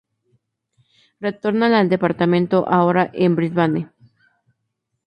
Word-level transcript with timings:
Retorna 1.19 1.67
al 1.79 1.87
Departamento; 1.87 2.67
ahora 2.67 3.11
en 3.13 3.35
Brisbane. 3.35 3.91